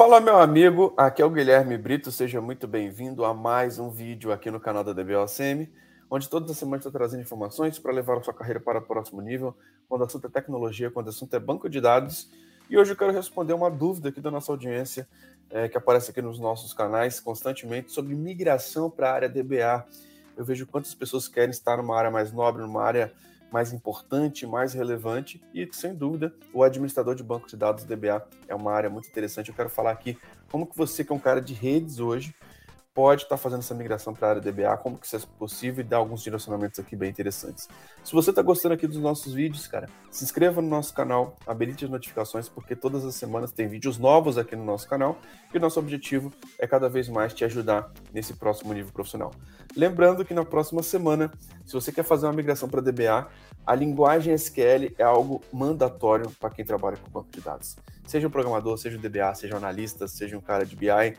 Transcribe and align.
Fala, 0.00 0.18
meu 0.18 0.38
amigo. 0.38 0.94
Aqui 0.96 1.20
é 1.20 1.24
o 1.26 1.28
Guilherme 1.28 1.76
Brito. 1.76 2.10
Seja 2.10 2.40
muito 2.40 2.66
bem-vindo 2.66 3.22
a 3.22 3.34
mais 3.34 3.78
um 3.78 3.90
vídeo 3.90 4.32
aqui 4.32 4.50
no 4.50 4.58
canal 4.58 4.82
da 4.82 4.94
DBOCM, 4.94 5.68
onde 6.10 6.26
todas 6.26 6.50
as 6.50 6.56
semanas 6.56 6.86
estou 6.86 6.90
trazendo 6.90 7.20
informações 7.20 7.78
para 7.78 7.92
levar 7.92 8.16
a 8.16 8.22
sua 8.22 8.32
carreira 8.32 8.58
para 8.58 8.78
o 8.78 8.82
próximo 8.82 9.20
nível, 9.20 9.54
quando 9.86 10.00
o 10.00 10.04
assunto 10.04 10.26
é 10.26 10.30
tecnologia, 10.30 10.90
quando 10.90 11.08
o 11.08 11.10
assunto 11.10 11.36
é 11.36 11.38
banco 11.38 11.68
de 11.68 11.82
dados. 11.82 12.30
E 12.70 12.78
hoje 12.78 12.92
eu 12.92 12.96
quero 12.96 13.12
responder 13.12 13.52
uma 13.52 13.70
dúvida 13.70 14.08
aqui 14.08 14.22
da 14.22 14.30
nossa 14.30 14.50
audiência, 14.50 15.06
é, 15.50 15.68
que 15.68 15.76
aparece 15.76 16.12
aqui 16.12 16.22
nos 16.22 16.38
nossos 16.38 16.72
canais 16.72 17.20
constantemente, 17.20 17.92
sobre 17.92 18.14
migração 18.14 18.90
para 18.90 19.10
a 19.10 19.12
área 19.12 19.28
DBA. 19.28 19.84
Eu 20.34 20.46
vejo 20.46 20.66
quantas 20.66 20.94
pessoas 20.94 21.28
querem 21.28 21.50
estar 21.50 21.76
numa 21.76 21.94
área 21.94 22.10
mais 22.10 22.32
nobre, 22.32 22.62
numa 22.62 22.82
área 22.82 23.12
mais 23.52 23.72
importante, 23.72 24.46
mais 24.46 24.72
relevante 24.72 25.42
e, 25.52 25.68
sem 25.72 25.94
dúvida, 25.94 26.34
o 26.52 26.62
administrador 26.62 27.14
de 27.14 27.22
banco 27.22 27.48
de 27.48 27.56
dados 27.56 27.84
DBA 27.84 28.26
é 28.48 28.54
uma 28.54 28.72
área 28.72 28.88
muito 28.88 29.08
interessante. 29.08 29.48
Eu 29.48 29.54
quero 29.54 29.68
falar 29.68 29.90
aqui 29.90 30.16
como 30.50 30.66
que 30.66 30.76
você, 30.76 31.04
que 31.04 31.12
é 31.12 31.14
um 31.14 31.20
cara 31.20 31.40
de 31.40 31.54
redes 31.54 31.98
hoje, 31.98 32.34
pode 33.00 33.22
estar 33.22 33.38
fazendo 33.38 33.60
essa 33.60 33.74
migração 33.74 34.12
para 34.12 34.26
a 34.26 34.30
área 34.32 34.42
DBA, 34.42 34.76
como 34.76 34.98
que 34.98 35.06
isso 35.06 35.16
é 35.16 35.20
possível 35.38 35.82
e 35.82 35.88
dar 35.88 35.96
alguns 35.96 36.22
direcionamentos 36.22 36.78
aqui 36.78 36.94
bem 36.94 37.08
interessantes. 37.08 37.66
Se 38.04 38.12
você 38.12 38.28
está 38.28 38.42
gostando 38.42 38.74
aqui 38.74 38.86
dos 38.86 38.98
nossos 38.98 39.32
vídeos, 39.32 39.66
cara, 39.66 39.88
se 40.10 40.22
inscreva 40.22 40.60
no 40.60 40.68
nosso 40.68 40.92
canal, 40.92 41.34
habilite 41.46 41.86
as 41.86 41.90
notificações, 41.90 42.46
porque 42.46 42.76
todas 42.76 43.02
as 43.02 43.14
semanas 43.14 43.52
tem 43.52 43.66
vídeos 43.66 43.96
novos 43.96 44.36
aqui 44.36 44.54
no 44.54 44.66
nosso 44.66 44.86
canal 44.86 45.16
e 45.54 45.56
o 45.56 45.60
nosso 45.60 45.80
objetivo 45.80 46.30
é 46.58 46.66
cada 46.66 46.90
vez 46.90 47.08
mais 47.08 47.32
te 47.32 47.42
ajudar 47.42 47.90
nesse 48.12 48.34
próximo 48.34 48.74
nível 48.74 48.92
profissional. 48.92 49.30
Lembrando 49.74 50.22
que 50.22 50.34
na 50.34 50.44
próxima 50.44 50.82
semana, 50.82 51.32
se 51.64 51.72
você 51.72 51.90
quer 51.90 52.04
fazer 52.04 52.26
uma 52.26 52.34
migração 52.34 52.68
para 52.68 52.82
DBA, 52.82 53.28
a 53.66 53.74
linguagem 53.74 54.34
SQL 54.34 54.92
é 54.98 55.04
algo 55.04 55.40
mandatório 55.50 56.30
para 56.38 56.50
quem 56.50 56.66
trabalha 56.66 56.98
com 56.98 57.10
banco 57.10 57.30
de 57.30 57.40
dados. 57.40 57.76
Seja 58.06 58.28
um 58.28 58.30
programador, 58.30 58.76
seja 58.76 58.98
um 58.98 59.00
DBA, 59.00 59.34
seja 59.34 59.54
um 59.54 59.56
analista, 59.56 60.06
seja 60.06 60.36
um 60.36 60.40
cara 60.40 60.66
de 60.66 60.76
BI, 60.76 61.16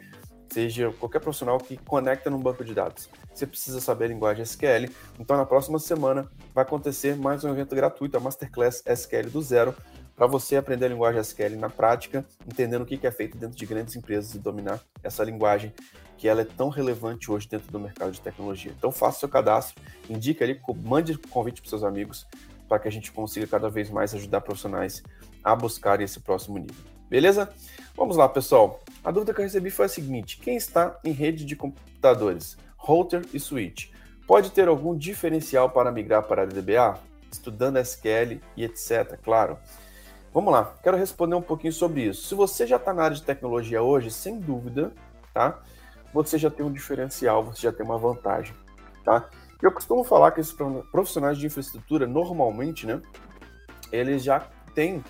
seja 0.52 0.92
qualquer 1.00 1.20
profissional 1.20 1.58
que 1.58 1.78
conecta 1.78 2.30
num 2.30 2.40
banco 2.40 2.64
de 2.64 2.74
dados. 2.74 3.10
Você 3.34 3.48
precisa 3.48 3.80
saber 3.80 4.06
a 4.06 4.08
linguagem 4.10 4.44
SQL. 4.44 4.90
Então, 5.20 5.38
na 5.38 5.46
próxima 5.46 5.80
semana, 5.80 6.30
vai 6.54 6.64
acontecer 6.64 7.16
mais 7.16 7.44
um 7.44 7.50
evento 7.50 7.74
gratuito, 7.74 8.18
a 8.18 8.20
Masterclass 8.20 8.84
SQL 8.86 9.30
do 9.30 9.42
Zero, 9.42 9.74
para 10.16 10.28
você 10.28 10.58
aprender 10.58 10.86
a 10.86 10.90
linguagem 10.90 11.22
SQL 11.22 11.56
na 11.58 11.70
prática, 11.70 12.26
entendendo 12.46 12.82
o 12.82 12.86
que 12.86 13.08
é 13.08 13.12
feito 13.12 13.38
dentro 13.38 13.58
de 13.58 13.66
grandes 13.66 13.96
empresas 13.96 14.36
e 14.36 14.40
dominar 14.40 14.82
essa 15.02 15.24
linguagem 15.24 15.74
que 16.18 16.28
ela 16.28 16.42
é 16.42 16.46
tão 16.46 16.70
relevante 16.70 17.32
hoje 17.32 17.48
dentro 17.48 17.72
do 17.72 17.80
mercado 17.80 18.12
de 18.12 18.22
tecnologia. 18.22 18.74
Então, 18.78 18.92
faça 18.92 19.20
seu 19.22 19.30
cadastro, 19.30 19.82
indique 20.10 20.44
ali, 20.44 20.60
mande 20.84 21.18
convite 21.18 21.62
para 21.62 21.70
seus 21.70 21.84
amigos, 21.84 22.28
para 22.68 22.78
que 22.78 22.88
a 22.88 22.92
gente 22.92 23.12
consiga 23.12 23.48
cada 23.48 23.70
vez 23.70 23.90
mais 23.90 24.14
ajudar 24.14 24.42
profissionais 24.42 25.02
a 25.44 25.56
buscar 25.56 26.02
esse 26.02 26.20
próximo 26.20 26.58
nível. 26.58 26.76
Beleza? 27.10 27.52
Vamos 28.02 28.18
lá, 28.18 28.28
pessoal. 28.28 28.80
A 29.04 29.12
dúvida 29.12 29.32
que 29.32 29.42
eu 29.42 29.44
recebi 29.44 29.70
foi 29.70 29.86
a 29.86 29.88
seguinte: 29.88 30.40
quem 30.40 30.58
está 30.58 31.00
em 31.04 31.12
rede 31.12 31.46
de 31.46 31.56
computadores, 31.56 32.58
router 32.76 33.24
e 33.32 33.40
switch, 33.40 33.92
pode 34.26 34.50
ter 34.50 34.68
algum 34.68 34.98
diferencial 34.98 35.70
para 35.70 35.92
migrar 35.92 36.24
para 36.24 36.42
a 36.42 36.46
DBA? 36.48 36.98
Estudando 37.32 37.78
SQL 37.78 38.42
e 38.58 38.64
etc, 38.64 39.20
claro. 39.24 39.56
Vamos 40.34 40.52
lá, 40.52 40.74
quero 40.82 40.98
responder 40.98 41.36
um 41.36 41.44
pouquinho 41.44 41.72
sobre 41.72 42.02
isso. 42.02 42.28
Se 42.28 42.34
você 42.34 42.66
já 42.66 42.78
está 42.78 42.92
na 42.92 43.04
área 43.04 43.16
de 43.16 43.22
tecnologia 43.22 43.84
hoje, 43.84 44.10
sem 44.10 44.40
dúvida, 44.40 44.92
tá? 45.32 45.60
Você 46.12 46.40
já 46.40 46.50
tem 46.50 46.66
um 46.66 46.74
diferencial, 46.74 47.44
você 47.44 47.62
já 47.62 47.72
tem 47.72 47.86
uma 47.86 48.00
vantagem, 48.00 48.56
tá? 49.06 49.30
Eu 49.62 49.72
costumo 49.72 50.04
falar 50.04 50.32
que 50.32 50.42
esses 50.42 50.56
profissionais 50.92 51.38
de 51.38 51.46
infraestrutura, 51.46 52.08
normalmente, 52.08 52.88
né, 52.88 53.00
eles 53.92 54.24
já 54.24 54.40
têm 54.74 55.04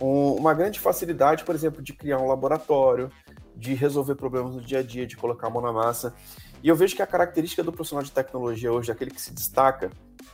um, 0.00 0.34
uma 0.34 0.54
grande 0.54 0.80
facilidade, 0.80 1.44
por 1.44 1.54
exemplo, 1.54 1.82
de 1.82 1.92
criar 1.92 2.18
um 2.18 2.26
laboratório, 2.26 3.10
de 3.56 3.74
resolver 3.74 4.14
problemas 4.14 4.54
no 4.54 4.60
dia 4.60 4.80
a 4.80 4.82
dia, 4.82 5.06
de 5.06 5.16
colocar 5.16 5.46
a 5.46 5.50
mão 5.50 5.62
na 5.62 5.72
massa. 5.72 6.14
E 6.62 6.68
eu 6.68 6.74
vejo 6.74 6.96
que 6.96 7.02
a 7.02 7.06
característica 7.06 7.62
do 7.62 7.72
profissional 7.72 8.02
de 8.02 8.10
tecnologia 8.10 8.72
hoje, 8.72 8.90
aquele 8.90 9.10
que 9.10 9.20
se 9.20 9.32
destaca, 9.32 9.90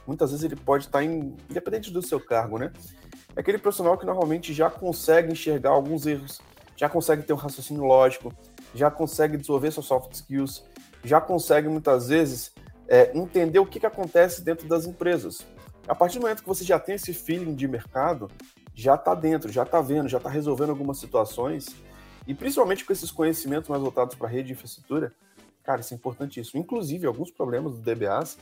muitas 0.07 0.31
vezes 0.31 0.45
ele 0.45 0.57
pode 0.57 0.87
estar 0.87 1.03
em, 1.03 1.37
independente 1.49 1.91
do 1.91 2.03
seu 2.03 2.21
cargo, 2.21 2.59
né? 2.59 2.73
É 3.37 3.41
aquele 3.41 3.59
profissional 3.59 3.97
que 3.99 4.07
normalmente 4.07 4.53
já 4.53 4.71
consegue 4.71 5.33
enxergar 5.33 5.71
alguns 5.71 6.07
erros, 6.07 6.41
já 6.77 6.89
consegue 6.89 7.23
ter 7.23 7.33
um 7.33 7.37
raciocínio 7.37 7.85
lógico, 7.85 8.33
já 8.75 8.91
consegue 8.91 9.37
desenvolver 9.37 9.71
suas 9.71 9.87
soft 9.87 10.15
skills, 10.15 10.65
já 11.05 11.21
consegue 11.21 11.69
muitas 11.69 12.09
vezes 12.09 12.53
é, 12.89 13.17
entender 13.17 13.59
o 13.59 13.67
que, 13.67 13.79
que 13.79 13.87
acontece 13.87 14.43
dentro 14.43 14.67
das 14.67 14.87
empresas. 14.87 15.47
A 15.87 15.95
partir 15.95 16.19
do 16.19 16.23
momento 16.23 16.43
que 16.43 16.49
você 16.49 16.65
já 16.65 16.79
tem 16.79 16.95
esse 16.95 17.13
feeling 17.13 17.55
de 17.55 17.67
mercado, 17.67 18.29
já 18.75 18.95
está 18.95 19.15
dentro, 19.15 19.51
já 19.51 19.63
está 19.63 19.81
vendo, 19.81 20.09
já 20.09 20.19
está 20.19 20.29
resolvendo 20.29 20.71
algumas 20.71 20.99
situações, 20.99 21.75
e 22.27 22.35
principalmente 22.35 22.85
com 22.85 22.93
esses 22.93 23.11
conhecimentos 23.11 23.69
mais 23.69 23.83
voltados 23.83 24.15
para 24.15 24.27
a 24.27 24.31
rede 24.31 24.49
de 24.49 24.53
infraestrutura, 24.53 25.13
cara, 25.63 25.81
isso 25.81 25.95
é 25.95 25.97
importantíssimo. 25.97 26.61
Inclusive, 26.61 27.07
alguns 27.07 27.31
problemas 27.31 27.75
do 27.75 27.81
DBAs, 27.81 28.39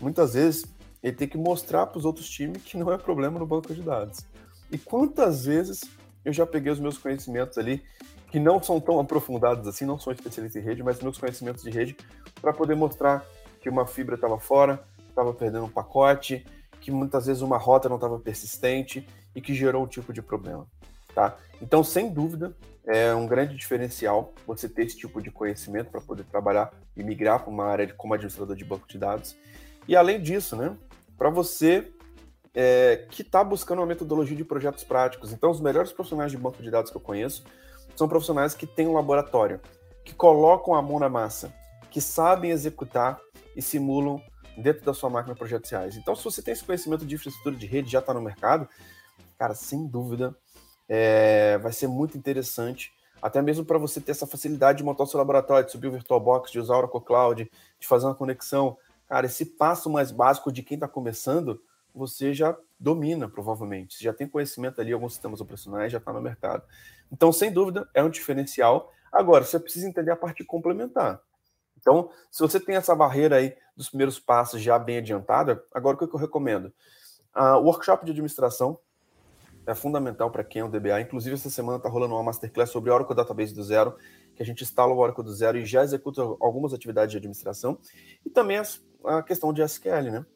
muitas 0.00 0.34
vezes, 0.34 0.64
ele 1.02 1.14
tem 1.14 1.28
que 1.28 1.38
mostrar 1.38 1.86
para 1.86 1.98
os 1.98 2.04
outros 2.04 2.28
times 2.28 2.62
que 2.62 2.76
não 2.76 2.92
é 2.92 2.98
problema 2.98 3.38
no 3.38 3.46
banco 3.46 3.74
de 3.74 3.82
dados. 3.82 4.24
E 4.70 4.78
quantas 4.78 5.44
vezes 5.44 5.82
eu 6.24 6.32
já 6.32 6.44
peguei 6.44 6.72
os 6.72 6.80
meus 6.80 6.98
conhecimentos 6.98 7.56
ali, 7.58 7.82
que 8.30 8.40
não 8.40 8.60
são 8.60 8.80
tão 8.80 8.98
aprofundados 8.98 9.68
assim, 9.68 9.84
não 9.84 9.98
sou 9.98 10.12
especialista 10.12 10.58
em 10.58 10.62
rede, 10.62 10.82
mas 10.82 11.00
meus 11.00 11.16
conhecimentos 11.16 11.62
de 11.62 11.70
rede, 11.70 11.96
para 12.40 12.52
poder 12.52 12.74
mostrar 12.74 13.24
que 13.60 13.68
uma 13.68 13.86
fibra 13.86 14.16
estava 14.16 14.38
fora, 14.38 14.84
estava 15.08 15.32
perdendo 15.32 15.64
um 15.64 15.70
pacote, 15.70 16.44
que 16.80 16.90
muitas 16.90 17.26
vezes 17.26 17.42
uma 17.42 17.58
rota 17.58 17.88
não 17.88 17.96
estava 17.96 18.18
persistente 18.18 19.06
e 19.36 19.40
que 19.40 19.54
gerou 19.54 19.84
um 19.84 19.86
tipo 19.86 20.12
de 20.12 20.22
problema. 20.22 20.66
Tá? 21.14 21.36
Então, 21.62 21.84
sem 21.84 22.12
dúvida, 22.12 22.56
é 22.86 23.14
um 23.14 23.26
grande 23.26 23.54
diferencial 23.54 24.32
você 24.46 24.68
ter 24.68 24.86
esse 24.86 24.96
tipo 24.96 25.20
de 25.20 25.30
conhecimento 25.30 25.90
para 25.90 26.00
poder 26.00 26.24
trabalhar 26.24 26.72
e 26.96 27.04
migrar 27.04 27.40
para 27.40 27.50
uma 27.50 27.66
área 27.66 27.86
de, 27.86 27.92
como 27.92 28.14
administrador 28.14 28.56
de 28.56 28.64
banco 28.64 28.88
de 28.88 28.98
dados. 28.98 29.36
E 29.86 29.94
além 29.94 30.20
disso, 30.20 30.56
né, 30.56 30.76
para 31.16 31.30
você 31.30 31.92
é, 32.54 33.04
que 33.10 33.20
está 33.20 33.44
buscando 33.44 33.80
uma 33.80 33.86
metodologia 33.86 34.36
de 34.36 34.44
projetos 34.44 34.82
práticos. 34.82 35.32
Então, 35.32 35.50
os 35.50 35.60
melhores 35.60 35.92
profissionais 35.92 36.32
de 36.32 36.38
banco 36.38 36.62
de 36.62 36.70
dados 36.70 36.90
que 36.90 36.96
eu 36.96 37.00
conheço 37.00 37.44
são 37.94 38.08
profissionais 38.08 38.54
que 38.54 38.66
têm 38.66 38.86
um 38.88 38.94
laboratório, 38.94 39.60
que 40.02 40.14
colocam 40.14 40.74
a 40.74 40.80
mão 40.80 40.98
na 40.98 41.08
massa, 41.08 41.54
que 41.90 42.00
sabem 42.00 42.50
executar 42.50 43.20
e 43.54 43.60
simulam 43.60 44.22
dentro 44.56 44.84
da 44.84 44.94
sua 44.94 45.10
máquina 45.10 45.34
projetos 45.34 45.70
reais. 45.70 45.96
Então, 45.96 46.16
se 46.16 46.24
você 46.24 46.40
tem 46.40 46.52
esse 46.52 46.64
conhecimento 46.64 47.04
de 47.04 47.14
infraestrutura 47.14 47.54
de 47.54 47.66
rede 47.66 47.90
já 47.90 47.98
está 47.98 48.14
no 48.14 48.22
mercado, 48.22 48.66
cara, 49.38 49.54
sem 49.54 49.86
dúvida, 49.86 50.36
é, 50.88 51.58
vai 51.58 51.72
ser 51.72 51.88
muito 51.88 52.16
interessante, 52.16 52.92
até 53.20 53.40
mesmo 53.42 53.64
para 53.64 53.78
você 53.78 54.00
ter 54.00 54.12
essa 54.12 54.26
facilidade 54.26 54.78
de 54.78 54.84
montar 54.84 55.04
o 55.04 55.06
seu 55.06 55.18
laboratório, 55.18 55.66
de 55.66 55.72
subir 55.72 55.88
o 55.88 55.92
VirtualBox, 55.92 56.50
de 56.50 56.60
usar 56.60 56.74
o 56.74 56.78
Oracle 56.78 57.00
Cloud, 57.00 57.50
de 57.78 57.86
fazer 57.86 58.06
uma 58.06 58.14
conexão. 58.14 58.76
Cara, 59.08 59.26
esse 59.26 59.44
passo 59.44 59.90
mais 59.90 60.10
básico 60.10 60.52
de 60.52 60.62
quem 60.62 60.76
está 60.76 60.86
começando, 60.86 61.60
você 61.94 62.34
já 62.34 62.56
domina, 62.78 63.28
provavelmente. 63.28 63.96
Você 63.96 64.04
já 64.04 64.12
tem 64.12 64.28
conhecimento 64.28 64.80
ali, 64.80 64.92
alguns 64.92 65.14
sistemas 65.14 65.40
operacionais, 65.40 65.90
já 65.90 65.98
está 65.98 66.12
no 66.12 66.20
mercado. 66.20 66.62
Então, 67.10 67.32
sem 67.32 67.50
dúvida, 67.50 67.88
é 67.94 68.02
um 68.02 68.10
diferencial. 68.10 68.92
Agora, 69.10 69.44
você 69.44 69.58
precisa 69.58 69.88
entender 69.88 70.10
a 70.10 70.16
parte 70.16 70.44
complementar. 70.44 71.20
Então, 71.78 72.10
se 72.30 72.40
você 72.40 72.58
tem 72.60 72.76
essa 72.76 72.94
barreira 72.94 73.36
aí 73.36 73.56
dos 73.76 73.88
primeiros 73.88 74.18
passos 74.18 74.60
já 74.60 74.78
bem 74.78 74.98
adiantada, 74.98 75.62
agora 75.72 75.96
o 75.96 75.98
que 75.98 76.14
eu 76.14 76.20
recomendo? 76.20 76.72
Uh, 77.34 77.56
o 77.60 77.64
workshop 77.64 78.04
de 78.04 78.10
administração 78.10 78.78
é 79.66 79.74
fundamental 79.74 80.30
para 80.30 80.44
quem 80.44 80.62
é 80.62 80.64
um 80.64 80.70
DBA. 80.70 81.00
Inclusive, 81.00 81.34
essa 81.34 81.50
semana 81.50 81.78
está 81.78 81.88
rolando 81.88 82.14
uma 82.14 82.22
masterclass 82.22 82.70
sobre 82.70 82.90
Oracle 82.90 83.16
Database 83.16 83.52
do 83.52 83.62
Zero, 83.62 83.96
que 84.34 84.42
a 84.42 84.46
gente 84.46 84.62
instala 84.62 84.92
o 84.92 84.98
Oracle 84.98 85.24
do 85.24 85.34
Zero 85.34 85.58
e 85.58 85.66
já 85.66 85.82
executa 85.82 86.22
algumas 86.22 86.72
atividades 86.72 87.10
de 87.10 87.18
administração. 87.18 87.78
E 88.24 88.30
também 88.30 88.60
a 89.04 89.22
questão 89.22 89.52
de 89.52 89.62
SQL, 89.62 90.10
né? 90.10 90.26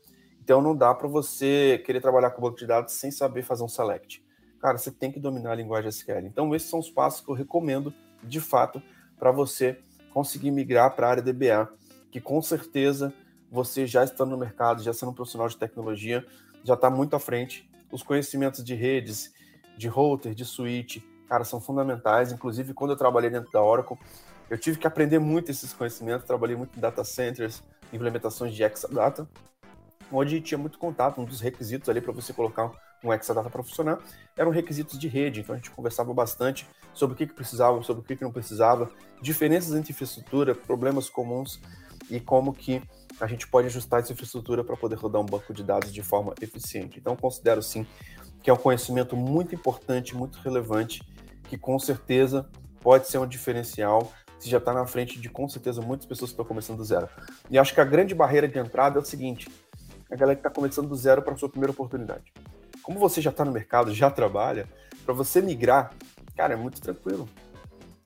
Então, 0.43 0.61
não 0.61 0.75
dá 0.75 0.93
para 0.95 1.07
você 1.07 1.81
querer 1.87 2.01
trabalhar 2.01 2.31
com 2.31 2.43
banco 2.43 2.57
de 2.57 2.67
dados 2.67 2.95
sem 2.95 3.11
saber 3.11 3.43
fazer 3.43 3.63
um 3.63 3.69
select. 3.69 4.25
Cara, 4.61 4.77
você 4.77 4.91
tem 4.91 5.13
que 5.13 5.21
dominar 5.21 5.53
a 5.53 5.55
linguagem 5.55 5.89
SQL. 5.89 6.27
Então, 6.27 6.55
esses 6.55 6.69
são 6.69 6.81
os 6.81 6.91
passos 6.91 7.21
que 7.21 7.31
eu 7.31 7.35
recomendo, 7.35 7.95
de 8.23 8.41
fato, 8.41 8.83
para 9.19 9.31
você 9.31 9.79
conseguir 10.13 10.51
migrar 10.51 10.97
para 10.97 11.07
a 11.07 11.11
área 11.11 11.23
DBA, 11.23 11.69
que 12.11 12.21
com 12.21 12.43
certeza 12.43 13.15
você 13.51 13.87
já 13.87 14.05
estando 14.05 14.31
no 14.31 14.39
mercado, 14.39 14.83
já 14.83 14.93
sendo 14.93 15.11
um 15.11 15.15
profissional 15.15 15.49
de 15.49 15.57
tecnologia, 15.57 16.25
já 16.63 16.75
está 16.75 16.89
muito 16.89 17.17
à 17.17 17.19
frente. 17.19 17.69
Os 17.91 18.03
conhecimentos 18.03 18.63
de 18.63 18.75
redes, 18.75 19.33
de 19.77 19.89
router, 19.89 20.35
de 20.35 20.45
switch, 20.45 20.99
cara, 21.29 21.43
são 21.45 21.61
fundamentais. 21.61 22.31
Inclusive, 22.31 22.73
quando 22.73 22.93
eu 22.93 22.97
trabalhei 22.97 23.31
dentro 23.31 23.51
da 23.51 23.63
Oracle, 23.63 23.99
eu 24.49 24.57
tive 24.57 24.79
que 24.79 24.87
aprender 24.87 25.19
muito 25.19 25.51
esses 25.51 25.73
conhecimentos. 25.73 26.27
Trabalhei 26.27 26.57
muito 26.57 26.77
em 26.77 26.81
data 26.81 27.03
centers, 27.03 27.63
implementações 27.93 28.55
de 28.55 28.63
Exadata, 28.63 29.29
onde 30.13 30.41
tinha 30.41 30.59
muito 30.59 30.79
contato. 30.79 31.21
Um 31.21 31.25
dos 31.25 31.41
requisitos 31.41 31.89
ali 31.89 32.01
para 32.01 32.13
você 32.13 32.33
colocar 32.33 32.71
um 33.03 33.13
Exadata 33.13 33.51
para 33.51 33.63
funcionar 33.63 33.99
eram 34.37 34.51
requisitos 34.53 34.99
de 34.99 35.09
rede. 35.09 35.41
Então 35.41 35.55
a 35.55 35.59
gente 35.59 35.71
conversava 35.71 36.15
bastante 36.15 36.69
sobre 36.93 37.15
o 37.15 37.17
que, 37.17 37.27
que 37.27 37.35
precisava, 37.35 37.83
sobre 37.83 38.03
o 38.03 38.05
que, 38.05 38.15
que 38.15 38.23
não 38.23 38.33
precisava, 38.33 38.91
diferenças 39.21 39.75
entre 39.75 39.93
infraestrutura, 39.93 40.55
problemas 40.55 41.09
comuns 41.09 41.61
e 42.11 42.21
como 42.21 42.53
que 42.53 42.83
a 43.21 43.27
gente 43.27 43.47
pode 43.47 43.67
ajustar 43.67 44.01
essa 44.01 44.13
infraestrutura 44.13 44.65
para 44.65 44.77
poder 44.77 44.97
rodar 44.97 45.21
um 45.21 45.27
banco 45.27 45.53
de 45.53 45.63
dados 45.63 45.93
de 45.93 46.03
forma 46.03 46.35
eficiente. 46.41 46.99
Então 46.99 47.17
considero 47.17 47.63
sim 47.63 47.87
que 48.43 48.49
é 48.49 48.53
um 48.53 48.57
conhecimento 48.57 49.17
muito 49.17 49.55
importante, 49.55 50.17
muito 50.17 50.39
relevante, 50.39 51.03
que 51.49 51.59
com 51.59 51.79
certeza 51.79 52.49
pode 52.81 53.09
ser 53.09 53.19
um 53.19 53.27
diferencial 53.27 54.11
se 54.39 54.49
já 54.49 54.57
está 54.57 54.73
na 54.73 54.87
frente 54.87 55.21
de, 55.21 55.29
com 55.29 55.47
certeza, 55.47 55.83
muitas 55.83 56.07
pessoas 56.07 56.31
que 56.31 56.33
estão 56.33 56.47
começando 56.47 56.79
do 56.79 56.85
zero. 56.85 57.07
E 57.51 57.59
acho 57.59 57.75
que 57.75 57.81
a 57.81 57.85
grande 57.85 58.15
barreira 58.15 58.49
de 58.49 58.59
entrada 58.59 58.99
é 58.99 59.03
o 59.03 59.05
seguinte, 59.05 59.51
a 60.11 60.17
galera 60.17 60.35
que 60.35 60.41
está 60.41 60.49
começando 60.49 60.89
do 60.89 60.97
zero 60.97 61.21
para 61.21 61.35
a 61.35 61.37
sua 61.37 61.51
primeira 61.51 61.73
oportunidade. 61.73 62.33
Como 62.83 62.99
você 62.99 63.21
já 63.21 63.29
está 63.29 63.45
no 63.45 63.53
mercado, 63.53 63.93
já 63.93 64.11
trabalha, 64.11 64.67
para 65.05 65.13
você 65.13 65.43
migrar, 65.43 65.93
cara, 66.35 66.55
é 66.55 66.57
muito 66.57 66.81
tranquilo. 66.81 67.29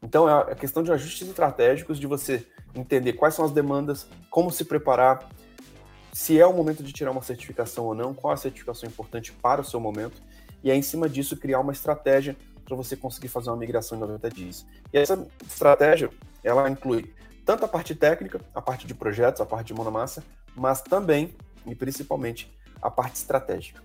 Então 0.04 0.28
é 0.28 0.52
a 0.52 0.54
questão 0.54 0.82
de 0.82 0.92
ajustes 0.92 1.26
estratégicos, 1.26 1.98
de 1.98 2.06
você 2.06 2.46
entender 2.74 3.14
quais 3.14 3.34
são 3.34 3.44
as 3.44 3.50
demandas, 3.50 4.06
como 4.30 4.50
se 4.50 4.64
preparar, 4.64 5.26
se 6.12 6.38
é 6.38 6.46
o 6.46 6.52
momento 6.52 6.82
de 6.82 6.92
tirar 6.92 7.10
uma 7.10 7.22
certificação 7.22 7.86
ou 7.86 7.94
não, 7.94 8.12
qual 8.12 8.32
a 8.32 8.36
certificação 8.36 8.88
importante 8.88 9.32
para 9.32 9.62
o 9.62 9.64
seu 9.64 9.80
momento, 9.80 10.22
e 10.62 10.70
aí, 10.70 10.78
em 10.78 10.82
cima 10.82 11.08
disso, 11.08 11.36
criar 11.36 11.60
uma 11.60 11.72
estratégia 11.72 12.36
para 12.64 12.76
você 12.76 12.96
conseguir 12.96 13.28
fazer 13.28 13.50
uma 13.50 13.56
migração 13.56 13.98
em 13.98 14.00
90 14.00 14.30
dias. 14.30 14.66
E 14.92 14.98
essa 14.98 15.26
estratégia, 15.46 16.10
ela 16.42 16.68
inclui 16.68 17.12
tanto 17.44 17.64
a 17.64 17.68
parte 17.68 17.94
técnica, 17.94 18.40
a 18.54 18.62
parte 18.62 18.86
de 18.86 18.94
projetos, 18.94 19.40
a 19.40 19.46
parte 19.46 19.68
de 19.68 19.74
mão 19.74 19.84
na 19.84 19.90
massa, 19.90 20.24
mas 20.54 20.80
também 20.80 21.34
e 21.66 21.74
principalmente 21.74 22.56
a 22.80 22.90
parte 22.90 23.16
estratégica. 23.16 23.82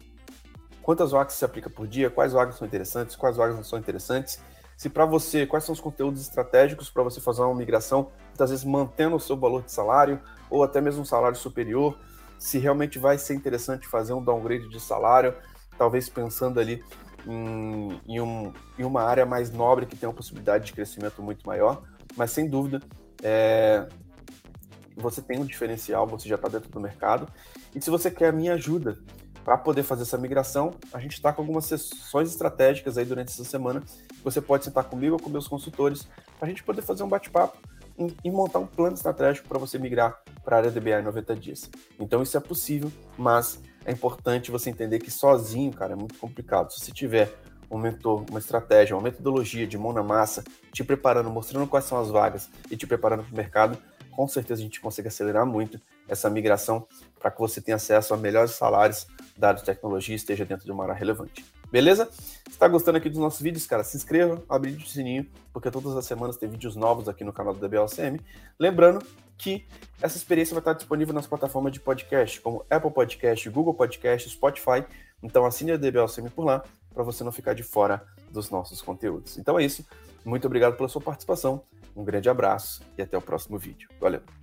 Quantas 0.81 1.11
vagas 1.11 1.33
se 1.33 1.43
aplica 1.43 1.69
por 1.69 1.87
dia? 1.87 2.09
Quais 2.09 2.33
vagas 2.33 2.55
são 2.55 2.65
interessantes? 2.65 3.15
Quais 3.15 3.35
vagas 3.35 3.55
não 3.55 3.63
são 3.63 3.77
interessantes? 3.77 4.39
Se 4.79 4.89
para 4.89 5.05
você, 5.05 5.45
quais 5.45 5.65
são 5.65 5.73
os 5.73 5.81
conteúdos 5.81 6.21
estratégicos 6.21 6.89
para 6.89 7.03
você 7.03 7.19
fazer 7.19 7.41
uma 7.41 7.53
migração, 7.53 8.11
muitas 8.27 8.49
vezes 8.49 8.63
mantendo 8.63 9.17
o 9.17 9.19
seu 9.19 9.35
valor 9.35 9.61
de 9.61 9.73
salário 9.73 10.21
ou 10.49 10.63
até 10.63 10.79
mesmo 10.79 11.01
um 11.01 11.05
salário 11.05 11.37
superior, 11.37 11.99
se 12.37 12.59
realmente 12.59 12.97
vai 12.97 13.17
ser 13.17 13.33
interessante 13.33 13.85
fazer 13.85 14.13
um 14.13 14.23
downgrade 14.23 14.69
de 14.69 14.79
salário, 14.79 15.35
talvez 15.77 16.07
pensando 16.07 16.61
ali 16.61 16.81
em, 17.27 17.99
em, 18.07 18.21
um, 18.21 18.53
em 18.77 18.85
uma 18.85 19.03
área 19.03 19.25
mais 19.25 19.51
nobre 19.51 19.85
que 19.85 19.97
tem 19.97 20.07
uma 20.07 20.15
possibilidade 20.15 20.67
de 20.67 20.71
crescimento 20.71 21.21
muito 21.21 21.45
maior, 21.45 21.83
mas 22.15 22.31
sem 22.31 22.49
dúvida 22.49 22.79
é, 23.21 23.85
você 24.95 25.21
tem 25.21 25.41
um 25.41 25.45
diferencial, 25.45 26.07
você 26.07 26.29
já 26.29 26.35
está 26.35 26.47
dentro 26.47 26.69
do 26.69 26.79
mercado. 26.79 27.27
E 27.75 27.81
se 27.81 27.89
você 27.89 28.09
quer 28.09 28.29
a 28.29 28.31
minha 28.31 28.53
ajuda 28.53 28.97
para 29.49 29.57
poder 29.57 29.81
fazer 29.81 30.03
essa 30.03 30.15
migração, 30.15 30.75
a 30.93 30.99
gente 30.99 31.13
está 31.13 31.33
com 31.33 31.41
algumas 31.41 31.65
sessões 31.65 32.29
estratégicas 32.29 32.99
aí 32.99 33.03
durante 33.03 33.29
essa 33.29 33.43
semana. 33.43 33.81
Você 34.23 34.39
pode 34.39 34.63
sentar 34.63 34.83
comigo 34.83 35.13
ou 35.15 35.19
com 35.19 35.27
meus 35.27 35.47
consultores 35.47 36.07
para 36.37 36.45
a 36.45 36.49
gente 36.49 36.63
poder 36.63 36.83
fazer 36.83 37.01
um 37.01 37.09
bate-papo 37.09 37.57
e 38.23 38.29
montar 38.29 38.59
um 38.59 38.67
plano 38.67 38.93
estratégico 38.93 39.47
para 39.47 39.57
você 39.57 39.79
migrar 39.79 40.21
para 40.43 40.57
a 40.57 40.59
área 40.59 40.69
DBA 40.69 40.99
em 40.99 41.03
90 41.03 41.35
dias. 41.35 41.67
Então 41.99 42.21
isso 42.21 42.37
é 42.37 42.39
possível, 42.39 42.91
mas 43.17 43.59
é 43.85 43.91
importante 43.91 44.51
você 44.51 44.69
entender 44.69 44.99
que 44.99 45.09
sozinho, 45.09 45.73
cara, 45.73 45.93
é 45.93 45.95
muito 45.95 46.19
complicado. 46.19 46.71
Se 46.71 46.81
você 46.81 46.91
tiver 46.91 47.33
um 47.71 47.79
mentor, 47.79 48.25
uma 48.29 48.37
estratégia, 48.37 48.95
uma 48.95 49.01
metodologia 49.01 49.65
de 49.65 49.79
mão 49.79 49.91
na 49.91 50.03
massa, 50.03 50.43
te 50.71 50.83
preparando, 50.83 51.31
mostrando 51.31 51.65
quais 51.65 51.85
são 51.85 51.99
as 51.99 52.11
vagas 52.11 52.51
e 52.69 52.77
te 52.77 52.85
preparando 52.85 53.23
para 53.23 53.33
o 53.33 53.35
mercado, 53.35 53.79
com 54.11 54.27
certeza 54.27 54.61
a 54.61 54.63
gente 54.63 54.79
consegue 54.79 55.07
acelerar 55.07 55.43
muito 55.43 55.81
essa 56.07 56.29
migração 56.29 56.85
para 57.19 57.31
que 57.31 57.39
você 57.39 57.59
tenha 57.59 57.77
acesso 57.77 58.13
a 58.13 58.17
melhores 58.17 58.51
salários 58.51 59.07
da 59.39 59.49
área 59.49 59.59
de 59.59 59.65
tecnologia 59.65 60.13
e 60.13 60.17
esteja 60.17 60.45
dentro 60.45 60.65
de 60.65 60.71
uma 60.71 60.83
área 60.83 60.93
relevante. 60.93 61.45
Beleza? 61.71 62.09
Se 62.11 62.49
está 62.49 62.67
gostando 62.67 62.97
aqui 62.97 63.09
dos 63.09 63.19
nossos 63.19 63.41
vídeos, 63.41 63.65
cara, 63.65 63.83
se 63.83 63.95
inscreva, 63.95 64.43
abre 64.49 64.71
o 64.71 64.81
sininho, 64.81 65.25
porque 65.53 65.71
todas 65.71 65.95
as 65.95 66.05
semanas 66.05 66.35
tem 66.35 66.49
vídeos 66.49 66.75
novos 66.75 67.07
aqui 67.07 67.23
no 67.23 67.31
canal 67.31 67.53
do 67.53 67.59
DBLCM. 67.59 68.19
Lembrando 68.59 69.03
que 69.37 69.65
essa 70.01 70.17
experiência 70.17 70.53
vai 70.53 70.59
estar 70.61 70.73
disponível 70.73 71.13
nas 71.13 71.25
plataformas 71.25 71.71
de 71.71 71.79
podcast, 71.79 72.41
como 72.41 72.65
Apple 72.69 72.91
Podcast, 72.91 73.49
Google 73.49 73.73
Podcast, 73.73 74.29
Spotify. 74.29 74.83
Então 75.23 75.45
assine 75.45 75.71
a 75.71 75.77
DBLCM 75.77 76.29
por 76.29 76.43
lá, 76.43 76.63
para 76.93 77.03
você 77.03 77.23
não 77.23 77.31
ficar 77.31 77.53
de 77.53 77.63
fora 77.63 78.03
dos 78.29 78.49
nossos 78.49 78.81
conteúdos. 78.81 79.37
Então 79.37 79.57
é 79.57 79.63
isso. 79.63 79.85
Muito 80.25 80.45
obrigado 80.45 80.75
pela 80.75 80.89
sua 80.89 81.01
participação. 81.01 81.63
Um 81.95 82.03
grande 82.03 82.29
abraço 82.29 82.81
e 82.97 83.01
até 83.01 83.17
o 83.17 83.21
próximo 83.21 83.57
vídeo. 83.57 83.89
Valeu! 84.01 84.38